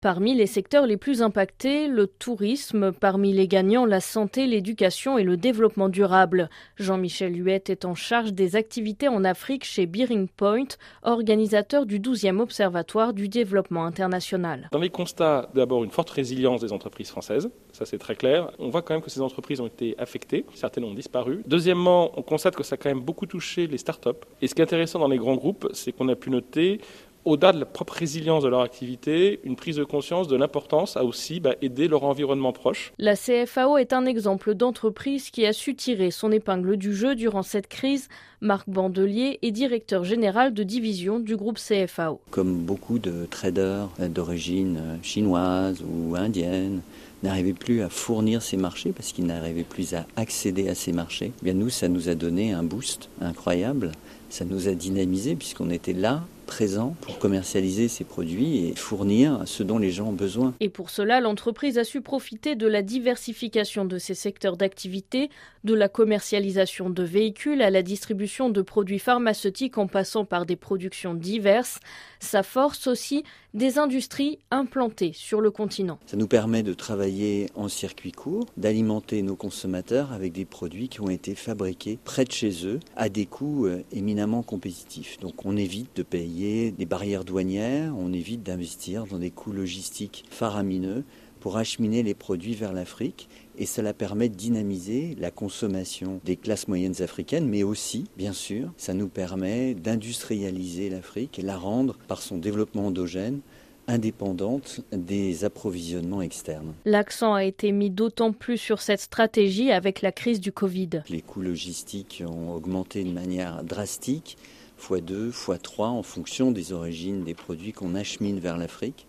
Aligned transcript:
Parmi 0.00 0.32
les 0.36 0.46
secteurs 0.46 0.86
les 0.86 0.96
plus 0.96 1.22
impactés, 1.22 1.88
le 1.88 2.06
tourisme, 2.06 2.92
parmi 2.92 3.32
les 3.32 3.48
gagnants, 3.48 3.84
la 3.84 3.98
santé, 3.98 4.46
l'éducation 4.46 5.18
et 5.18 5.24
le 5.24 5.36
développement 5.36 5.88
durable. 5.88 6.50
Jean-Michel 6.76 7.34
Huette 7.34 7.68
est 7.68 7.84
en 7.84 7.96
charge 7.96 8.32
des 8.32 8.54
activités 8.54 9.08
en 9.08 9.24
Afrique 9.24 9.64
chez 9.64 9.86
Bearing 9.86 10.28
Point, 10.28 10.68
organisateur 11.02 11.84
du 11.84 11.98
12e 11.98 12.38
Observatoire 12.38 13.12
du 13.12 13.28
développement 13.28 13.86
international. 13.86 14.68
Dans 14.70 14.78
les 14.78 14.88
constats, 14.88 15.50
d'abord 15.56 15.82
une 15.82 15.90
forte 15.90 16.10
résilience 16.10 16.60
des 16.60 16.72
entreprises 16.72 17.08
françaises, 17.08 17.50
ça 17.72 17.84
c'est 17.84 17.98
très 17.98 18.14
clair. 18.14 18.52
On 18.60 18.68
voit 18.68 18.82
quand 18.82 18.94
même 18.94 19.02
que 19.02 19.10
ces 19.10 19.20
entreprises 19.20 19.60
ont 19.60 19.66
été 19.66 19.96
affectées, 19.98 20.44
certaines 20.54 20.84
ont 20.84 20.94
disparu. 20.94 21.42
Deuxièmement, 21.48 22.16
on 22.16 22.22
constate 22.22 22.54
que 22.54 22.62
ça 22.62 22.74
a 22.74 22.76
quand 22.76 22.88
même 22.88 23.00
beaucoup 23.00 23.26
touché 23.26 23.66
les 23.66 23.78
start-up. 23.78 24.24
Et 24.42 24.46
ce 24.46 24.54
qui 24.54 24.60
est 24.60 24.64
intéressant 24.64 25.00
dans 25.00 25.08
les 25.08 25.18
grands 25.18 25.34
groupes, 25.34 25.68
c'est 25.72 25.90
qu'on 25.90 26.08
a 26.08 26.14
pu 26.14 26.30
noter 26.30 26.80
au-delà 27.28 27.52
de 27.52 27.60
la 27.60 27.66
propre 27.66 27.94
résilience 27.94 28.42
de 28.42 28.48
leur 28.48 28.62
activité, 28.62 29.40
une 29.44 29.56
prise 29.56 29.76
de 29.76 29.84
conscience 29.84 30.28
de 30.28 30.36
l'importance 30.36 30.96
à 30.96 31.04
aussi 31.04 31.40
bah, 31.40 31.54
aider 31.60 31.86
leur 31.86 32.04
environnement 32.04 32.52
proche. 32.52 32.92
La 32.98 33.16
CFAO 33.16 33.76
est 33.76 33.92
un 33.92 34.06
exemple 34.06 34.54
d'entreprise 34.54 35.30
qui 35.30 35.44
a 35.44 35.52
su 35.52 35.74
tirer 35.74 36.10
son 36.10 36.32
épingle 36.32 36.76
du 36.76 36.94
jeu 36.94 37.14
durant 37.14 37.42
cette 37.42 37.68
crise. 37.68 38.08
Marc 38.40 38.70
Bandelier 38.70 39.40
est 39.42 39.50
directeur 39.50 40.04
général 40.04 40.54
de 40.54 40.62
division 40.62 41.18
du 41.18 41.36
groupe 41.36 41.58
CFAO. 41.58 42.20
Comme 42.30 42.58
beaucoup 42.58 43.00
de 43.00 43.26
traders 43.28 43.88
d'origine 43.98 44.98
chinoise 45.02 45.82
ou 45.82 46.14
indienne, 46.14 46.82
n'arrivaient 47.24 47.52
plus 47.52 47.82
à 47.82 47.88
fournir 47.88 48.42
ces 48.42 48.56
marchés 48.56 48.92
parce 48.92 49.10
qu'ils 49.10 49.26
n'arrivaient 49.26 49.64
plus 49.64 49.92
à 49.94 50.06
accéder 50.14 50.68
à 50.68 50.76
ces 50.76 50.92
marchés. 50.92 51.32
Eh 51.42 51.44
bien 51.44 51.54
nous, 51.54 51.68
ça 51.68 51.88
nous 51.88 52.08
a 52.08 52.14
donné 52.14 52.52
un 52.52 52.62
boost 52.62 53.08
incroyable. 53.20 53.90
Ça 54.30 54.44
nous 54.44 54.68
a 54.68 54.72
dynamisé 54.72 55.34
puisqu'on 55.34 55.70
était 55.70 55.92
là 55.92 56.22
présent 56.48 56.96
pour 57.02 57.18
commercialiser 57.18 57.88
ces 57.88 58.04
produits 58.04 58.66
et 58.66 58.74
fournir 58.74 59.42
ce 59.44 59.62
dont 59.62 59.78
les 59.78 59.90
gens 59.90 60.08
ont 60.08 60.12
besoin. 60.12 60.54
Et 60.60 60.70
pour 60.70 60.88
cela, 60.88 61.20
l'entreprise 61.20 61.76
a 61.76 61.84
su 61.84 62.00
profiter 62.00 62.56
de 62.56 62.66
la 62.66 62.82
diversification 62.82 63.84
de 63.84 63.98
ses 63.98 64.14
secteurs 64.14 64.56
d'activité, 64.56 65.28
de 65.64 65.74
la 65.74 65.88
commercialisation 65.88 66.88
de 66.88 67.02
véhicules 67.02 67.60
à 67.60 67.70
la 67.70 67.82
distribution 67.82 68.27
de 68.28 68.62
produits 68.62 68.98
pharmaceutiques 68.98 69.78
en 69.78 69.86
passant 69.86 70.24
par 70.24 70.46
des 70.46 70.56
productions 70.56 71.14
diverses. 71.14 71.80
Ça 72.20 72.42
force 72.42 72.86
aussi 72.86 73.24
des 73.54 73.78
industries 73.78 74.38
implantées 74.50 75.12
sur 75.14 75.40
le 75.40 75.50
continent. 75.50 75.98
Ça 76.06 76.16
nous 76.16 76.26
permet 76.26 76.62
de 76.62 76.74
travailler 76.74 77.48
en 77.54 77.68
circuit 77.68 78.12
court, 78.12 78.46
d'alimenter 78.56 79.22
nos 79.22 79.36
consommateurs 79.36 80.12
avec 80.12 80.32
des 80.32 80.44
produits 80.44 80.88
qui 80.88 81.00
ont 81.00 81.08
été 81.08 81.34
fabriqués 81.34 81.98
près 82.04 82.24
de 82.24 82.32
chez 82.32 82.66
eux 82.66 82.80
à 82.96 83.08
des 83.08 83.26
coûts 83.26 83.66
euh, 83.66 83.82
éminemment 83.92 84.42
compétitifs. 84.42 85.18
Donc 85.20 85.46
on 85.46 85.56
évite 85.56 85.96
de 85.96 86.02
payer 86.02 86.70
des 86.70 86.86
barrières 86.86 87.24
douanières, 87.24 87.94
on 87.96 88.12
évite 88.12 88.42
d'investir 88.42 89.06
dans 89.06 89.18
des 89.18 89.30
coûts 89.30 89.52
logistiques 89.52 90.24
faramineux 90.30 91.04
pour 91.38 91.56
acheminer 91.56 92.02
les 92.02 92.14
produits 92.14 92.54
vers 92.54 92.72
l'Afrique 92.72 93.28
et 93.58 93.66
cela 93.66 93.92
permet 93.92 94.28
de 94.28 94.34
dynamiser 94.34 95.16
la 95.18 95.30
consommation 95.30 96.20
des 96.24 96.36
classes 96.36 96.68
moyennes 96.68 97.02
africaines, 97.02 97.48
mais 97.48 97.62
aussi, 97.62 98.04
bien 98.16 98.32
sûr, 98.32 98.72
ça 98.76 98.94
nous 98.94 99.08
permet 99.08 99.74
d'industrialiser 99.74 100.90
l'Afrique 100.90 101.38
et 101.38 101.42
la 101.42 101.56
rendre, 101.56 101.98
par 102.06 102.22
son 102.22 102.38
développement 102.38 102.86
endogène, 102.86 103.40
indépendante 103.88 104.82
des 104.92 105.44
approvisionnements 105.44 106.22
externes. 106.22 106.74
L'accent 106.84 107.34
a 107.34 107.44
été 107.44 107.72
mis 107.72 107.90
d'autant 107.90 108.32
plus 108.32 108.58
sur 108.58 108.80
cette 108.80 109.00
stratégie 109.00 109.72
avec 109.72 110.02
la 110.02 110.12
crise 110.12 110.40
du 110.40 110.52
Covid. 110.52 110.90
Les 111.08 111.22
coûts 111.22 111.40
logistiques 111.40 112.22
ont 112.26 112.54
augmenté 112.54 113.02
de 113.02 113.10
manière 113.10 113.64
drastique 113.64 114.36
x2, 114.80 115.32
x3 115.32 115.82
en 115.86 116.02
fonction 116.02 116.52
des 116.52 116.72
origines 116.72 117.24
des 117.24 117.34
produits 117.34 117.72
qu'on 117.72 117.94
achemine 117.94 118.38
vers 118.38 118.56
l'Afrique. 118.56 119.06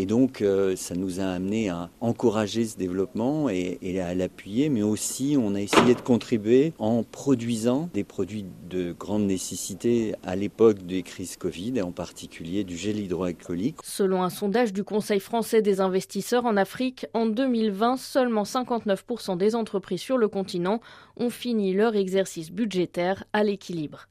Et 0.00 0.06
donc, 0.06 0.40
euh, 0.40 0.76
ça 0.76 0.94
nous 0.94 1.20
a 1.20 1.24
amené 1.24 1.68
à 1.68 1.90
encourager 2.00 2.64
ce 2.64 2.78
développement 2.78 3.50
et, 3.50 3.76
et 3.82 4.00
à 4.00 4.14
l'appuyer, 4.14 4.70
mais 4.70 4.80
aussi 4.80 5.36
on 5.38 5.54
a 5.54 5.60
essayé 5.60 5.94
de 5.94 6.00
contribuer 6.00 6.72
en 6.78 7.02
produisant 7.02 7.90
des 7.92 8.02
produits 8.02 8.46
de 8.70 8.92
grande 8.98 9.26
nécessité 9.26 10.14
à 10.24 10.36
l'époque 10.36 10.86
des 10.86 11.02
crises 11.02 11.36
Covid, 11.36 11.74
et 11.76 11.82
en 11.82 11.92
particulier 11.92 12.64
du 12.64 12.78
gel 12.78 12.98
hydroalcoolique. 12.98 13.76
Selon 13.82 14.22
un 14.22 14.30
sondage 14.30 14.72
du 14.72 14.84
Conseil 14.84 15.20
français 15.20 15.60
des 15.60 15.82
investisseurs 15.82 16.46
en 16.46 16.56
Afrique, 16.56 17.04
en 17.12 17.26
2020, 17.26 17.98
seulement 17.98 18.44
59% 18.44 19.36
des 19.36 19.54
entreprises 19.54 20.00
sur 20.00 20.16
le 20.16 20.28
continent 20.28 20.80
ont 21.18 21.28
fini 21.28 21.74
leur 21.74 21.94
exercice 21.94 22.50
budgétaire 22.50 23.24
à 23.34 23.44
l'équilibre. 23.44 24.06